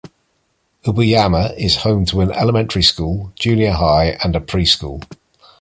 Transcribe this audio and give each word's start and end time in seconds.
Ubuyama 0.83 1.53
is 1.59 1.75
home 1.83 2.05
to 2.05 2.21
an 2.21 2.31
elementary 2.31 2.81
school, 2.81 3.31
junior 3.35 3.73
high 3.73 4.17
and 4.23 4.35
a 4.35 4.39
preschool. 4.39 5.03